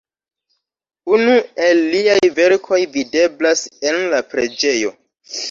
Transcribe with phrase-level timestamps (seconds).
[1.17, 3.63] Unu el liaj verkoj videblas
[3.93, 4.93] en la preĝejo.